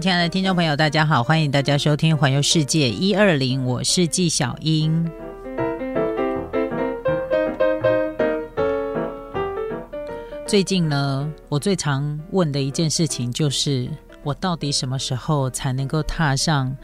[0.00, 5.10] 亲爱的听众朋友，大家好，欢迎大家收听《环游世界一二零》，我是纪晓英。
[10.46, 13.90] 最近呢，我最常问的一件事情就是，
[14.22, 16.76] 我到底什么时候才能够踏上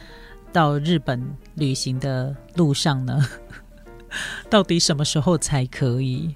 [0.52, 1.24] 到日本
[1.54, 3.24] 旅行的路上呢？
[4.50, 6.34] 到底什么时候才可以？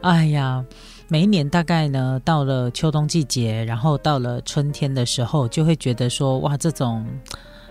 [0.00, 0.64] 哎呀，
[1.08, 7.06] 每一年大概呢，到了秋冬季节，然后到了春天的时候，就会觉得说，哇，这种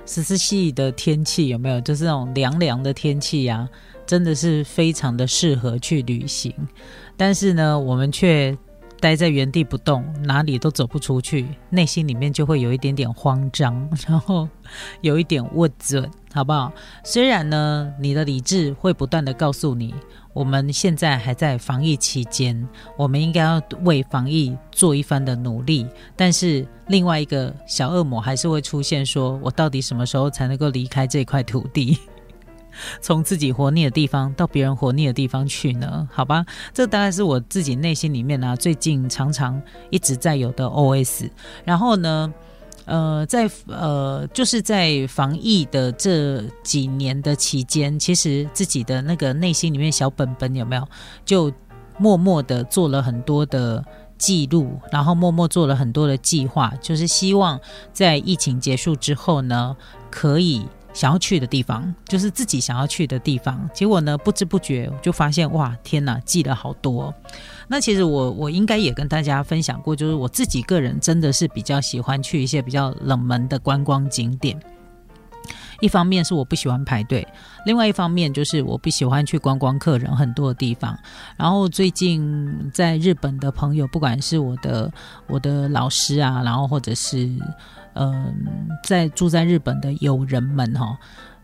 [0.05, 1.81] 十四系的天气有没有？
[1.81, 3.67] 就是那种凉凉的天气呀，
[4.05, 6.53] 真的是非常的适合去旅行。
[7.17, 8.57] 但是呢，我们却。
[9.03, 14.47] 待在原地不动，哪里都走不出去，内心里面就会有一点点慌张， 然后
[15.01, 16.71] 有一点问准，好不好？
[17.03, 19.93] 虽然呢，你的理智会不断的告诉你，
[20.31, 22.65] 我们现在还在防疫期间，
[22.97, 31.99] 我们应该要为防疫做一番的努力，但是另外一个小恶魔还是会出现，说我到底什么时候才能够离开这块土地？
[33.01, 36.07] 从自己活腻的地方到别人活腻的地方去呢？
[36.11, 41.29] 好吧，这大概是我自己内心里面呢最近常常一直在有的 OS。
[41.65, 42.33] 然后呢，
[42.85, 50.87] 呃，在呃，就是在防疫的这几年的期间，其实自己的那个内心里面小本本有没有
[51.25, 51.51] 就
[51.97, 53.83] 默默的做了很多的
[54.17, 57.59] 记录，然后默默做了很多的计划，就是希望
[57.91, 59.75] 在疫情结束之后呢，
[60.09, 60.65] 可以。
[60.93, 63.69] 想要去的地方，就是自己想要去的地方。
[63.73, 67.13] 结果呢，不知不觉就发现，哇，天哪，记了好多。
[67.67, 74.59] 那其实我我应该也跟大家分享过，就是我自己个人真的是比较喜欢去一些比较冷门的观光景点。
[75.81, 77.27] 一方面是我不喜欢排队，
[77.65, 80.97] 另外一方面就是我不喜欢去观光客人很多的地方。
[81.35, 84.91] 然后最近在日本的朋友，不管是我的
[85.27, 87.29] 我的老师啊，然后或者是。
[87.95, 90.97] 嗯，在住在日本的友人们哈，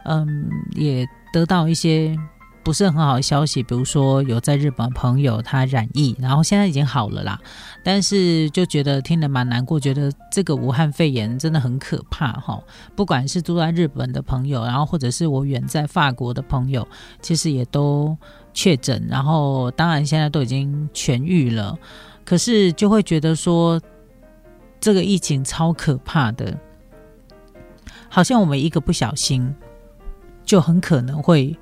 [0.06, 2.18] 嗯，也得到一些
[2.64, 7.40] 不是很好的消息，比如说有在日本朋友他染疫，然后现在已经好了啦，
[7.84, 12.62] 但是就觉得听得蛮难过，觉得这个武汉肺炎真的很可怕哈。
[12.96, 16.88] 不管是住在日本的朋友，然后或者是我远在法国的朋友，
[17.22, 18.18] 其实也都
[18.54, 21.78] 确诊，然后当然现在都已经痊愈了，
[22.26, 23.80] 可是就会觉得说。
[24.80, 26.58] 这个疫情超可怕的，
[28.10, 29.54] 好像我们一个不小心，
[30.46, 31.58] 就很可能会，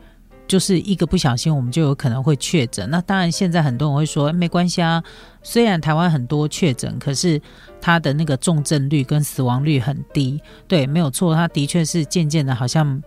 [0.48, 2.90] 就是一个不小心，我们就有可能会确诊。
[2.90, 5.04] 那当然，现在很多人会说没关系啊，
[5.42, 7.42] 虽然台湾很多确诊，可是
[7.82, 10.42] 它的那个重症率跟死亡率很低。
[10.68, 13.02] 对，没有错，它的确是渐渐的，好像。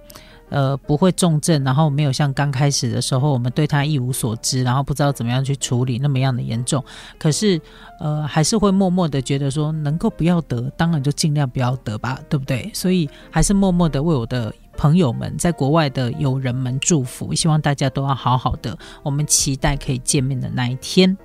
[0.51, 6.85] 呃，不会重症，然后没有像刚开始的时候，我们对他一无所知，然后不知道怎么样去处理那么样的严重。
[7.19, 7.61] 可是，
[8.01, 12.69] 呃，还是会默默的觉得说，能够不要得，当然就尽量不要得吧，对不对？
[12.75, 18.77] 所以，还是默默的为我的朋友们，在国外的友人们祝福，希望大家都要好好的。
[19.05, 21.17] 我们期待可以见面的那一天。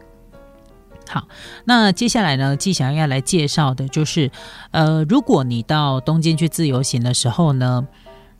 [1.09, 1.27] 好，
[1.65, 4.31] 那接下来呢，季想要来介绍的就是，
[4.69, 7.87] 呃，如果你到东京去自由行的时候呢。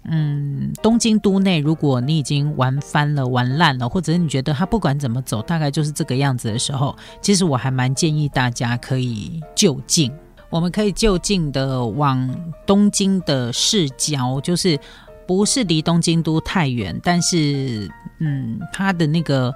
[0.10, 10.12] 嗯，东京都内，如果你已经玩翻了、玩烂了，或者你觉得它不管怎么走，大概就是这个样子的时候，其实我还蛮建议大家可以就近，
[10.50, 12.30] 我们可以就近的往
[12.66, 14.80] 东京的市郊，就是
[15.28, 17.90] 不是离东京都太远，但是
[18.20, 19.54] 嗯，它的那个。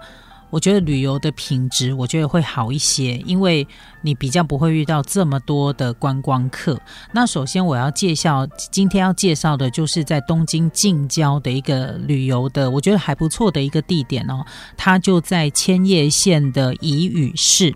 [0.50, 3.68] 我觉得旅游的品质，我觉得会好一些，因为
[4.02, 6.80] 你比较不会遇到这么多的观光客。
[7.12, 14.44] 那首先我要介绍，今天要介绍的就是在东京近郊的一个旅游的，我觉得还不错的一个地点哦。
[14.76, 17.76] 它就在千叶县的宜羽市。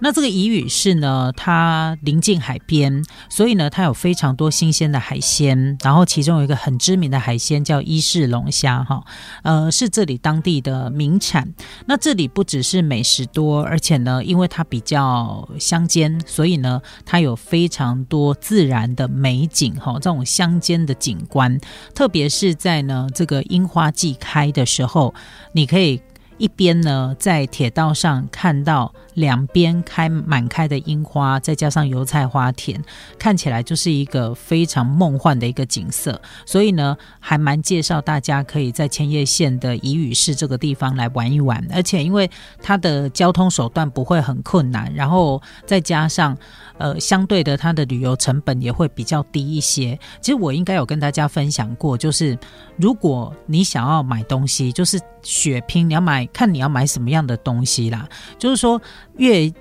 [0.00, 5.76] 那这个宜羽市呢，它临近海边，所以呢，它有非常多新鲜的海鲜。
[5.82, 9.04] 然后其中有一个很知名的海鲜叫伊势龙虾，哈，
[9.42, 11.52] 呃，是这里当地的名产。
[11.86, 19.94] 那这这里不只是美食多，而且呢，因为它比较乡间，所以呢，它有非常多自然的美景哈。
[19.94, 21.58] 这种乡间的景观，
[21.92, 25.12] 特别是在呢这个樱花季开的时候，
[25.50, 26.00] 你可以
[26.38, 28.94] 一边呢在铁道上看到。
[29.14, 32.82] 两边开满开的樱花，再加上油菜花田，
[33.18, 36.20] 看起来就是一个非常梦幻的一个景色。
[36.44, 41.64] 所以呢，还蛮介绍大家可以在千叶县的宜羽市这个地方来玩一玩。
[41.72, 42.30] 而且因为
[42.60, 46.36] 它的交通手段不会很困难，然后再加上
[46.78, 49.98] 呃相对的它的旅游成本也会比较低一些。
[50.20, 52.36] 其实我应该有跟大家分享过，就是
[52.76, 58.08] 如果你想要买东西，就是血拼，你要买看你要买什么样的东西啦，
[58.38, 58.80] 就是说。
[59.16, 59.52] 越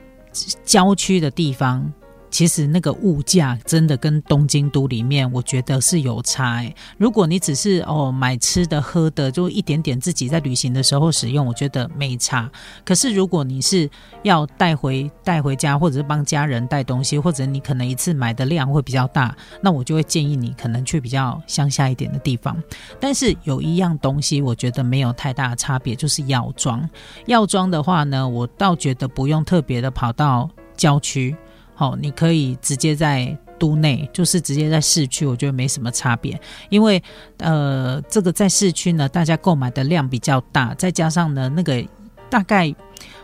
[0.63, 1.91] 郊区的地方，
[2.33, 6.67] 其实那个物价真的跟东京都里面，我觉得是有差。
[6.97, 12.49] 如果你只是哦买吃的喝的，就一点点自己在旅行的时候使用，我觉得没差。
[12.83, 13.87] 可是如果你是
[14.23, 22.57] 要带回带回家，或者是帮家人带东西，或者你可能一次买的量会比较大，那我就会建议你可能去比较乡下一点的地方。
[22.99, 26.89] 但是有一样东西，我觉得没有太大的差别，就是药妆。
[27.27, 31.35] 药妆的话呢，我倒觉得不用特别的跑到郊区。
[31.75, 36.39] 好，你可以直接在都内，就是直接在市区，我觉得没什么差别。
[36.69, 37.01] 因为，
[37.37, 41.83] 呃，这个在市区呢，大家购买的量比较大，再加上呢，那个
[42.29, 42.73] 大概。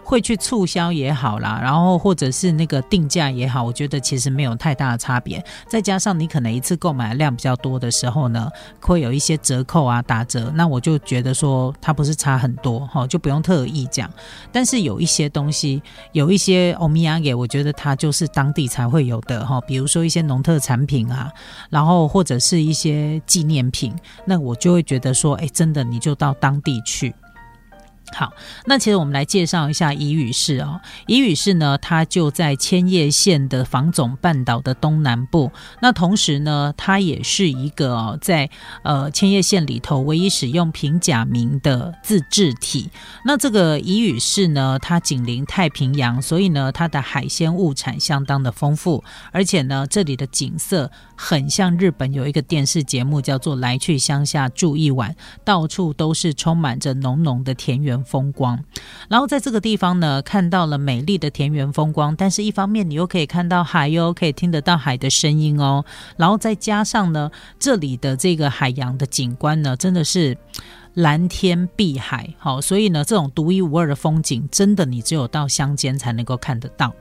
[0.10, 5.40] 会去促销也好啦，然后或者是那个定价也好，我觉得其实没有太大的差别。
[5.68, 8.50] 再加上你可能一次购买量比较多的时候呢，
[8.82, 14.10] 会有一些折扣啊、打折，那我就觉得说它不是差很多哈，就不用特意讲。
[14.52, 15.80] 但是有一些东西，
[16.12, 21.32] 有一些欧米亚给，我觉得它就是当地才会有的哈，比如说一些农特产品啊，
[21.70, 23.94] 然后或者是一些纪念品，
[24.26, 27.14] 那我就会觉得说，哎，真的你就到当地去。
[28.14, 28.34] 好，
[28.66, 30.82] 那其实我们来介绍一下伊予市哦。
[31.08, 35.52] 伊予市呢，它就在千叶县的房总半岛的东南部。
[35.82, 38.50] 那同时呢，它也是一个哦，在
[38.84, 42.90] 呃千叶县里头唯一使用平假名的自治体。
[43.24, 55.12] 那这个伊予市呢，它紧邻太平洋，所以呢，它的海鲜物产相当的丰富，而且呢，这里的景色很像日本有一个电视节目叫做《来去乡下住一晚》，
[55.46, 57.99] 到处都是充满着浓浓的田园。
[58.04, 58.64] 风光，
[59.10, 65.84] 然后在这个地方呢，看到了美丽的田园风光，但是一方面你又可以看到海哟，可以听得到海的声音哦，
[66.18, 70.38] 然后再加上呢，这里的这个海洋的景观呢，真的是
[70.96, 76.94] 蓝天碧海，好，所以呢，这种独一无二的风景，真的你只有到乡间才能够看得到。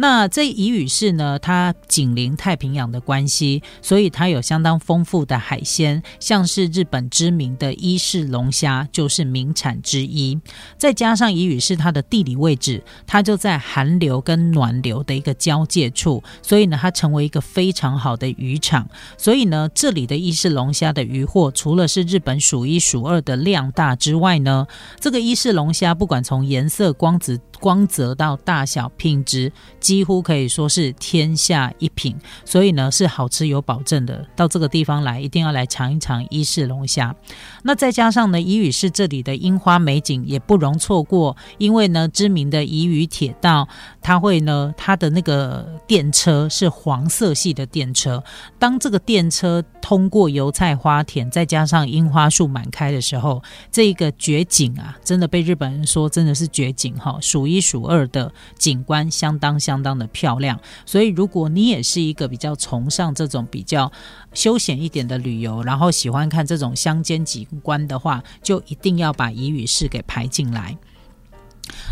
[0.00, 10.38] 那这宜屿市呢，它紧邻太平洋的关系，所以它有相当丰富的海鲜，像是日本知名的伊势龙虾就是名产之一。
[10.76, 18.88] 再加上宜屿市它的地理位置，它就在寒流跟暖流的一个交界处，所以呢，它成为一个非常好的渔场。
[19.16, 24.64] 所以呢，这里的伊势龙虾的渔获，除了是日本数一数二的量大之外呢，
[25.00, 29.47] 这个伊势龙虾不管从颜色、光泽、光泽到大小、品质。
[29.80, 34.26] 几乎可以说是天下一品，所以呢是好吃有保证的。
[34.34, 37.14] 到这个地方来，一定要来尝一尝伊势龙虾。
[37.62, 43.68] 那再加上呢，宜屿市这里的樱花美景也不容错过，因为呢，知名的宜屿铁道，
[44.00, 48.22] 它会呢，它的那个电车是黄色系的电车。
[48.58, 59.78] 当这个电车通过油菜花田，再加上樱花树满开的时候，这个绝景啊，真的被日本人说真的是绝景哈，数一数二的景观，相相当相。
[59.78, 63.92] 当的漂亮，所以如果你也是一个比较崇尚这种比较
[64.32, 70.76] 休闲一点的旅游，然后喜欢看这种乡间景观的话，就一定要把宜屿市给排进来。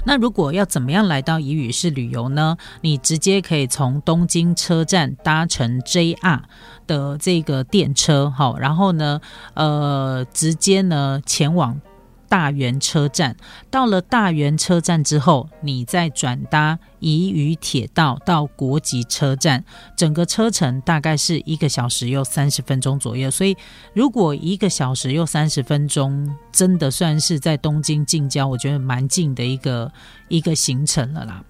[0.04, 2.56] 那如果要怎么样来到宜屿市旅游呢？
[2.80, 6.40] 你直接可以从东京车站搭乘 JR
[6.88, 9.20] 的这个电车，好，然后呢，
[9.54, 11.80] 呃，直接呢前往。
[12.28, 13.36] 大园车站
[13.70, 19.64] 到了大园车站之后，你再转搭宜宇铁道到国际车站，
[19.96, 23.30] 整个车程大概是一个小时又三十分钟左右。
[23.30, 23.56] 所以，
[23.94, 29.92] 如果一个小时又三十分钟，真的算是在东京近郊，我觉得蛮近的一个
[30.28, 31.44] 一个行程了啦。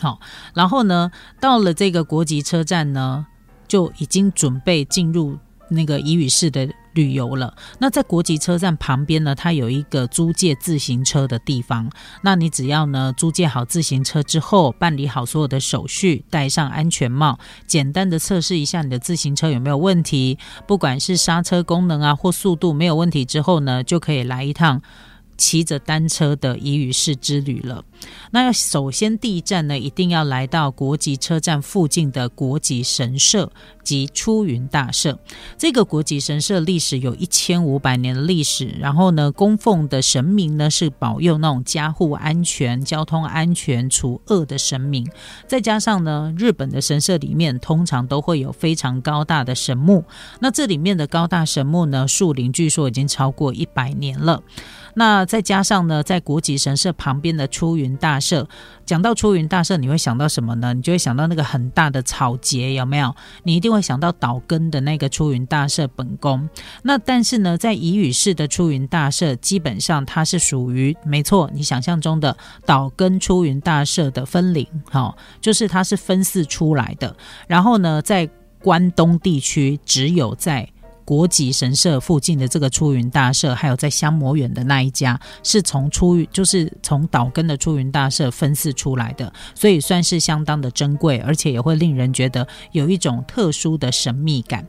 [0.00, 0.20] 好，
[0.54, 3.26] 然后呢，到了这个国际车站呢，
[3.66, 5.38] 就已经准备进入
[5.68, 6.68] 那个宜宇市的。
[6.96, 11.88] 旅游了，那在国际车站旁边呢，它有一个租借自行车的地方。
[12.22, 24.80] 那你只要呢租借好自行车之后，办理好所有的手续，戴上安全帽，简单的测试一下你的自行车有没有问题，不管是刹车功能啊或速度没有问题之后呢，就可以来一趟。
[25.36, 27.84] 骑着单车的宜屿市之旅了。
[28.30, 33.50] 那要首先第一站呢，一定要来到国际车站附近的国际神社
[33.82, 35.18] 及出云大社。
[35.56, 45.08] 这个国际神社历史有一千五百年的历史，然后呢，供奉的神明呢是保佑那种家户安全、交通安全、除恶的神明。
[45.46, 50.04] 再加上呢，日本的神社里面通常都会有非常高大的神木。
[50.40, 54.42] 那这里面的高大神木呢，树龄据说已经超过一百年了。
[54.98, 57.96] 那再加上呢，在国际神社旁边的出云。
[57.96, 58.46] 大社。
[58.84, 60.72] 讲到出云大社，你会想到什么呢？
[60.72, 63.12] 你就会想到那个很大的草节，有没有？
[63.42, 66.48] 你一定会想到岛根的那个出云大社本宫。
[66.82, 77.16] 那但是呢，在宜屿市的出云大社，基本上它是属于没错，你想象中的岛根出云大社的分灵，好，就是它是分祀出来的。
[77.48, 78.28] 然后呢，在
[78.60, 80.68] 关东地区，只有在
[81.06, 94.66] 国籍神社附近的这个出云大社，还有在香摩远的那一家，是从出云就是从岛根的出云大社分祀出来的，所以算是相当的珍贵，而且也会令人觉得有一种特殊的神秘感。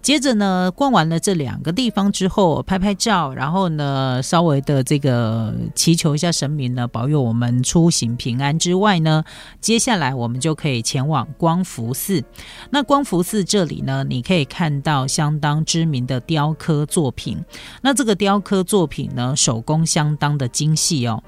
[0.00, 9.24] 接着呢，逛完了这两个地方之后，拍拍照，然后呢，稍微的这个祈求一下神明呢，保佑我们出行平安之外呢，
[9.60, 12.22] 接下来我们就可以前往光福寺。
[12.70, 15.79] 那光福寺这里呢，你可以看到相当之。
[15.80, 17.42] 知名的雕刻作品，
[17.80, 21.22] 那这个雕刻作品呢，手工相当的精细哦。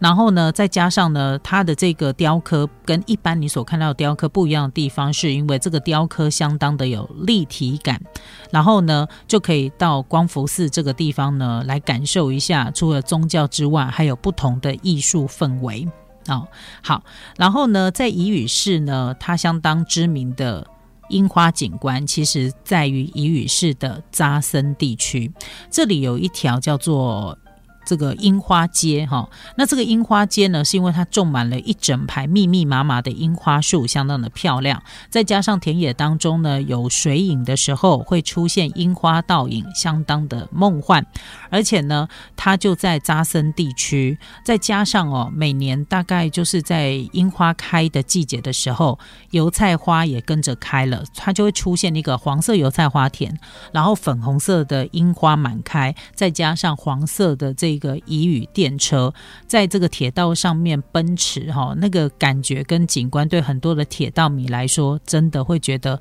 [0.00, 8.02] 然后呢，再加上呢，它的这个雕刻跟一般你所看到的雕刻不一样的地方，是因为这个雕刻相当的有立体感。
[8.50, 15.88] 然后呢，就可以到光福寺这个地方呢，来感受一下，除了宗教之外，还有不同的艺术氛围
[16.26, 16.48] 哦。
[16.82, 17.04] 好，
[17.36, 20.66] 然后呢，在宜屿市呢，它相当知名的。
[21.08, 25.30] 樱花景观其实在于宜屿市的扎森地区，
[25.70, 27.38] 这里有一条叫做。
[27.84, 34.80] 这个樱花街哈，那这个樱花街呢，是因为它种满了一整排密密麻麻的樱花树，相当的漂亮。
[35.10, 41.04] 再加上田野当中呢有水影的时候，会出现樱花倒影，相当的梦幻。
[41.50, 48.96] 而且呢，它就在扎森地区，再加上哦，每年大概就是在樱花开的季节的时候，
[49.30, 53.36] 油菜花也跟着开了，它就会出现一个黄色油菜花田，
[53.72, 57.71] 然后粉红色的樱花满开，再加上黄色的这。
[57.72, 59.12] 一个乙雨电车
[59.46, 66.00] 在这个铁道上面奔驰，哈，那个感觉跟景观对很多的铁道迷来说，真的会觉得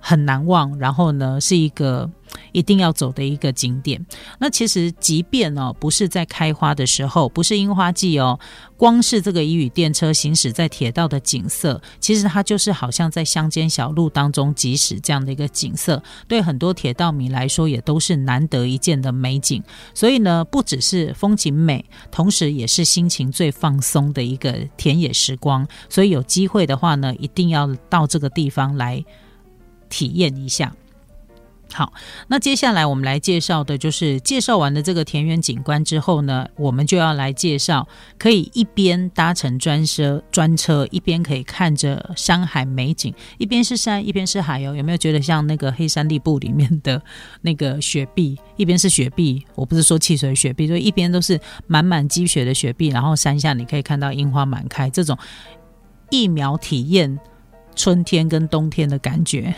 [0.00, 0.78] 很难忘。
[0.78, 2.10] 然后呢，是一个。
[2.52, 4.04] 一定要走的一个景点。
[4.38, 8.38] 那其实，即便哦，不是在开花的时候，不是樱花季哦，
[8.76, 19.62] 光是这个乙雨电车行驶在铁道的景色，其实它就是好像在乡间小路当中疾驶这样的一个景色，对很多铁道迷来说，也都是难得一见的美景。
[19.94, 25.66] 所以呢，不只是风景美，同时也是心情最放松的一个田野时光。
[25.88, 29.02] 所以有机会的话呢，一定要到这个地方来
[29.88, 30.72] 体验一下。
[31.70, 31.92] 好，
[32.28, 37.86] 那接下来我们来介绍的就是介绍完了这个田园景观之后呢，我们就要来介绍
[38.18, 44.74] 可以一边搭乘专车专车，一边可以看着山海美景，一边是山，一边是海哦。
[44.74, 47.00] 有没有觉得像那个黑山地布里面的
[47.42, 55.16] 那个雪碧，一边是雪碧，我不是说汽水雪碧，就一边都是满满积雪的雪碧，然后山下你可以看到樱花满开，这种
[56.08, 57.20] 一秒体验
[57.76, 59.54] 春天跟冬天的感觉。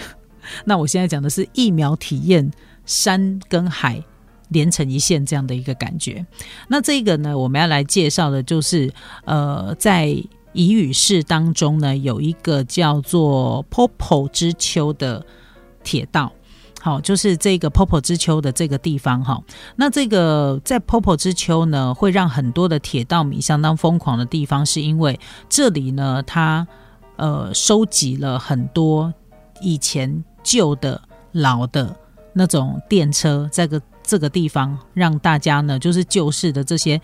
[0.64, 2.50] 那我现在讲的是疫苗体验，
[2.84, 4.02] 山跟海
[4.48, 6.26] 连成一线这样的一个感觉。
[6.68, 8.92] 那这个呢，我们要来介绍的就是，
[9.24, 10.06] 呃，在
[10.52, 15.24] 宜语市当中呢，有一个叫做 Popo 之丘的
[15.84, 16.32] 铁道。
[16.80, 19.40] 好，就是这个 Popo 之丘的这个地方哈。
[19.76, 26.66] 那这个在 Popo 之丘呢，会让很多的铁道迷相当疯狂的地方，是因为这里呢，它
[27.16, 29.14] 呃收集了很多
[29.60, 30.24] 以前。
[30.42, 31.00] 旧的、
[31.32, 31.94] 老的
[32.32, 37.00] 那种电车，这个这个地方让大家呢，就是旧式的这些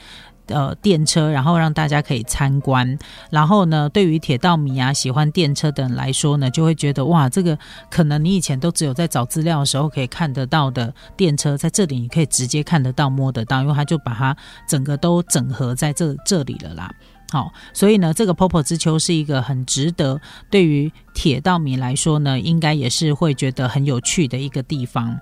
[0.47, 2.99] 呃电车，然后让大家可以参观。
[3.31, 7.59] 然后呢，对于铁道迷啊、喜欢电车的人来说呢，就会觉得哇，这个
[7.91, 14.37] 可能你以前都只有在找资料的时候可以看得到的电车，在这里你可以直接看得到、摸得到，因为它就把它
[14.69, 16.91] 整个都整合在这这里了啦。
[17.33, 25.19] 好，所以呢，这个 Popo 之丘是一个很值得对于铁道迷来说呢，应该也是会觉得很有趣的一个地方。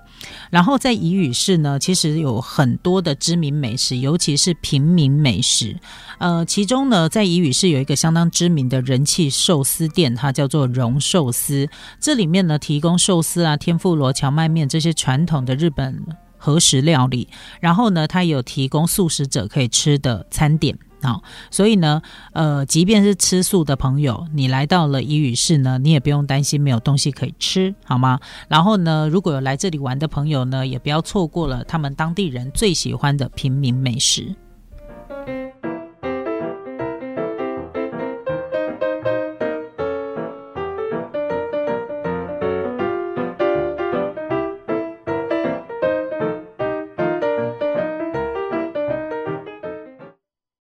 [0.51, 5.75] 然后在宜屿市呢，其实有很多的知名美食，尤其是平民美食。
[6.19, 11.67] 呃，其中呢，在宜屿市有一个相当知名的人气寿司店，它叫做荣寿司。
[11.99, 15.99] 这里面呢，提供寿司啊、天妇罗、荞麦面这些传统的日本
[16.37, 17.27] 和食料理。
[17.59, 20.77] 然后呢，它有提供素食者可以吃的餐点。
[21.05, 21.21] 好，
[21.51, 22.01] 所以呢，
[22.33, 28.19] 呃，即便是吃素的朋友，你来到了伊予市呢，你也不用担心没有东西可以吃，好吗？
[28.47, 34.35] 然后呢，如果有来这里玩的朋友呢，也不要错过了他们当地人最喜欢的平民美食。